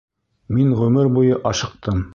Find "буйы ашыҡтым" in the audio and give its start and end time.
1.19-2.07